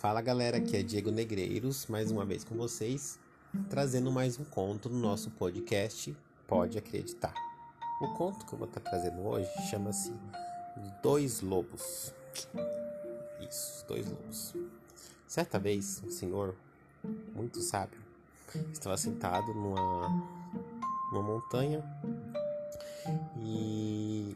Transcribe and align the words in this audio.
Fala 0.00 0.22
galera, 0.22 0.56
aqui 0.56 0.78
é 0.78 0.82
Diego 0.82 1.10
Negreiros, 1.10 1.86
mais 1.86 2.10
uma 2.10 2.24
vez 2.24 2.42
com 2.42 2.56
vocês, 2.56 3.18
trazendo 3.68 4.10
mais 4.10 4.40
um 4.40 4.44
conto 4.44 4.88
no 4.88 4.98
nosso 4.98 5.30
podcast 5.32 6.16
Pode 6.46 6.78
Acreditar. 6.78 7.34
O 8.00 8.14
conto 8.14 8.46
que 8.46 8.54
eu 8.54 8.58
vou 8.58 8.66
estar 8.66 8.80
trazendo 8.80 9.20
hoje 9.20 9.50
chama-se 9.68 10.10
Dois 11.02 11.42
Lobos. 11.42 12.14
Isso, 13.46 13.84
Dois 13.86 14.08
Lobos. 14.08 14.54
Certa 15.26 15.58
vez, 15.58 16.02
um 16.02 16.10
senhor 16.10 16.56
muito 17.34 17.60
sábio 17.60 18.00
estava 18.72 18.96
sentado 18.96 19.52
numa, 19.52 20.08
numa 21.12 21.22
montanha 21.22 21.84
e 23.36 24.34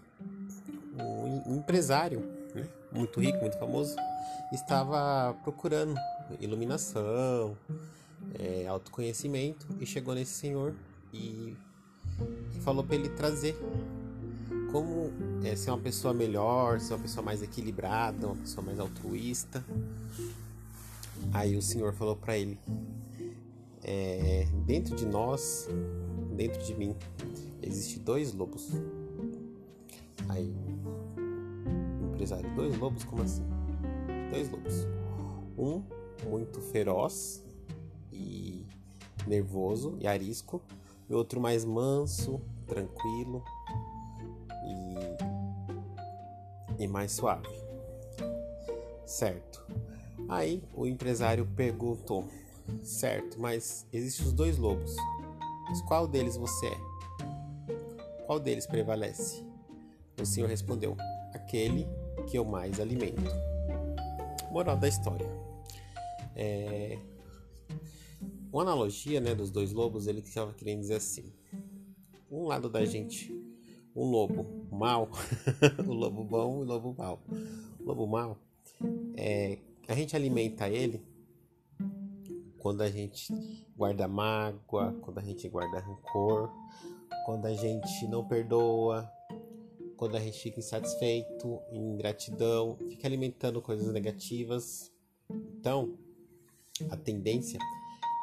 um 1.47 1.57
empresário 1.57 2.44
né, 2.55 2.69
muito 2.93 3.21
rico, 3.21 3.39
muito 3.41 3.59
famoso, 3.59 3.97
estava 4.53 5.35
procurando 5.43 5.95
iluminação, 6.41 7.57
é, 8.39 8.67
autoconhecimento 8.67 9.67
e 9.81 9.87
chegou 9.87 10.15
nesse 10.15 10.33
senhor 10.33 10.75
e, 11.13 11.57
falou 12.61 12.83
para 12.83 12.95
ele 12.95 13.11
trazer 13.11 13.55
como 14.73 15.13
é, 15.45 15.55
ser 15.55 15.71
uma 15.71 15.79
pessoa 15.79 16.15
melhor, 16.15 16.81
ser 16.81 16.95
uma 16.95 17.03
pessoa 17.03 17.23
mais 17.23 17.43
equilibrada, 17.43 18.27
uma 18.27 18.37
pessoa 18.37 18.65
mais 18.65 18.79
altruísta. 18.81 19.65
Aí 21.33 21.57
o 21.57 21.63
senhor 21.63 21.93
falou 21.93 22.17
para 22.17 22.39
ele: 22.39 22.59
é, 23.83 24.47
dentro 24.65 24.97
de 24.97 25.05
nós, 25.05 25.69
dentro 26.35 26.63
de 26.65 26.75
mim, 26.75 26.97
existe 27.63 27.99
dois 27.99 28.33
lobos. 28.33 28.71
Aí 30.29 30.51
empresário, 32.15 32.55
dois 32.55 32.79
lobos, 32.79 33.05
como 33.05 33.23
assim? 33.23 33.45
dois 34.31 34.51
lobos. 34.51 34.87
Um 35.57 35.83
muito 36.29 36.61
feroz 36.61 37.45
e 38.13 38.67
nervoso 39.27 39.97
e 40.01 40.07
arisco, 40.07 40.61
e 41.09 41.15
outro 41.15 41.41
mais 41.41 41.65
manso, 41.65 42.41
tranquilo 42.67 43.45
e, 46.79 46.83
e 46.85 46.89
mais 46.89 47.13
suave. 47.13 47.49
Certo. 49.07 49.65
Aí 50.29 50.63
o 50.75 50.87
empresário 50.87 51.47
perguntou: 51.55 52.27
Certo, 52.83 53.41
mas 53.41 53.87
existem 53.93 54.27
os 54.27 54.33
dois 54.33 54.59
lobos. 54.59 54.97
Mas 55.69 55.81
qual 55.83 56.09
deles 56.09 56.37
você 56.37 56.67
é? 56.67 56.79
Qual 58.27 58.41
deles 58.41 58.67
prevalece? 58.67 59.45
O 60.21 60.27
senhor 60.27 60.49
respondeu: 60.49 60.97
Aquele 61.33 61.87
que 62.27 62.39
eu 62.39 62.45
mais 62.45 62.81
alimento. 62.81 63.23
Moral 64.51 64.77
da 64.77 64.89
história. 64.89 65.29
É... 66.35 66.99
Uma 68.53 68.63
analogia 68.63 69.21
né, 69.21 69.35
dos 69.35 69.51
dois 69.51 69.73
lobos, 69.73 70.07
ele 70.07 70.21
estava 70.21 70.53
querendo 70.53 70.81
dizer 70.81 70.97
assim: 70.97 71.33
um 72.31 72.45
lado 72.45 72.69
da 72.69 72.85
gente, 72.85 73.33
um 73.95 74.05
lobo 74.05 74.67
mau, 74.71 75.09
o 75.87 75.93
lobo 75.93 76.25
bom 76.25 76.59
e 76.59 76.63
o 76.63 76.65
lobo 76.65 76.95
mau. 76.97 77.21
O 77.81 77.85
lobo 77.85 78.07
mau, 78.07 78.39
é, 79.17 79.59
a 79.89 79.95
gente 79.95 80.17
alimenta 80.17 80.69
ele 80.69 81.03
quando 82.59 82.81
a 82.81 82.91
gente 82.91 83.33
guarda 83.77 84.09
mágoa, 84.09 84.93
quando 85.03 85.19
a 85.19 85.23
gente 85.23 85.49
guarda 85.49 85.81
rancor, 85.81 86.51
quando 87.27 87.47
a 87.47 87.53
gente 87.53 88.07
não 88.09 88.27
perdoa, 88.27 89.11
quando 89.97 90.17
a 90.17 90.21
gente 90.21 90.39
fica 90.39 90.61
insatisfeito, 90.61 91.61
em 91.71 91.93
ingratidão, 91.93 92.77
fica 92.89 93.07
alimentando 93.07 93.61
coisas 93.63 93.93
negativas. 93.93 94.93
Então, 95.31 95.97
a 96.91 96.97
tendência 96.97 97.59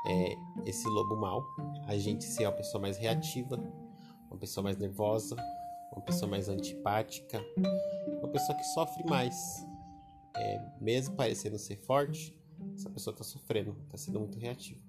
é 0.08 0.36
esse 0.66 0.88
lobo 0.88 1.16
mal, 1.16 1.44
a 1.88 1.98
gente 1.98 2.24
ser 2.26 2.46
uma 2.46 2.52
pessoa 2.52 2.82
mais 2.82 2.98
reativa, 2.98 3.58
uma 4.30 4.38
pessoa 4.38 4.64
mais 4.64 4.78
nervosa, 4.78 5.36
uma 5.92 6.02
pessoa 6.02 6.30
mais 6.30 6.50
antipática, 6.50 7.44
uma 8.20 8.30
pessoa 8.30 8.58
que 8.58 8.64
sofre 8.66 9.04
mais. 9.06 9.66
É, 10.36 10.62
mesmo 10.80 11.16
parecendo 11.16 11.60
ser 11.60 11.78
forte, 11.78 12.36
essa 12.74 12.90
pessoa 12.90 13.14
está 13.14 13.24
sofrendo, 13.24 13.76
está 13.86 13.98
sendo 13.98 14.20
muito 14.20 14.40
reativa. 14.40 14.80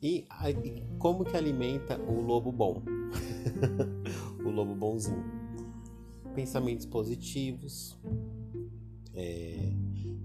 E, 0.00 0.26
e 0.64 0.82
como 0.98 1.24
que 1.24 1.36
alimenta 1.36 1.98
o 2.00 2.20
lobo 2.20 2.52
bom? 2.52 2.82
o 4.44 4.50
lobo 4.50 4.74
bonzinho 4.74 5.37
pensamentos 6.38 6.86
positivos, 6.86 7.98
é, 9.12 9.72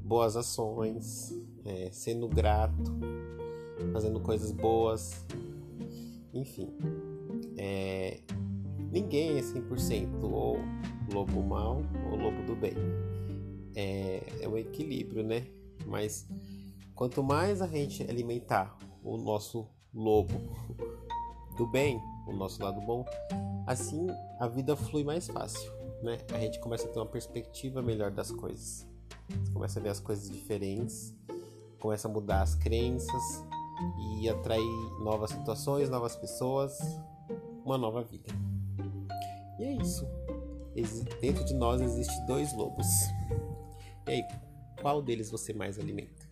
boas 0.05 0.37
ações, 0.37 1.33
é, 1.65 1.89
sendo 1.91 2.27
grato, 2.27 2.99
fazendo 3.91 4.19
coisas 4.19 4.51
boas, 4.51 5.25
enfim. 6.31 6.69
É, 7.57 8.19
ninguém 8.91 9.39
é 9.39 9.41
100% 9.41 10.21
ou 10.21 10.59
lobo 11.11 11.41
mal 11.41 11.81
ou 12.11 12.15
lobo 12.15 12.43
do 12.43 12.55
bem. 12.55 12.75
É, 13.75 14.21
é 14.41 14.47
um 14.47 14.55
equilíbrio, 14.55 15.23
né? 15.23 15.47
Mas 15.87 16.29
quanto 16.93 17.23
mais 17.23 17.59
a 17.59 17.65
gente 17.65 18.03
alimentar 18.03 18.77
o 19.03 19.17
nosso 19.17 19.67
lobo 19.91 20.39
do 21.57 21.65
bem, 21.65 21.99
o 22.27 22.33
nosso 22.33 22.61
lado 22.61 22.79
bom, 22.81 23.03
assim 23.65 24.05
a 24.39 24.47
vida 24.47 24.75
flui 24.75 25.03
mais 25.03 25.25
fácil 25.25 25.82
né, 26.03 26.17
a 26.33 26.39
gente 26.39 26.59
começa 26.59 26.85
a 26.85 26.89
ter 26.89 26.99
uma 26.99 27.05
perspectiva 27.05 27.81
melhor 27.81 28.11
das 28.11 28.29
coisas. 28.29 28.85
Você 29.29 29.51
começa 29.51 29.79
a 29.79 29.83
ver 29.83 29.89
as 29.89 29.99
coisas 29.99 30.29
diferentes, 30.29 31.15
começa 31.79 32.07
a 32.07 32.11
mudar 32.11 32.41
as 32.41 32.55
crenças 32.55 33.23
e 34.19 34.29
atrair 34.29 34.63
novas 35.01 35.31
situações, 35.31 35.89
novas 35.89 36.15
pessoas, 36.15 36.77
uma 37.65 37.77
nova 37.77 38.03
vida. 38.03 38.29
E 39.57 39.63
é 39.63 39.71
isso. 39.73 40.05
Dentro 41.21 41.45
de 41.45 41.53
nós 41.53 41.79
existem 41.79 42.25
dois 42.25 42.53
lobos. 42.53 42.87
E 44.07 44.11
aí, 44.11 44.23
qual 44.81 45.01
deles 45.01 45.31
você 45.31 45.53
mais 45.53 45.79
alimenta? 45.79 46.27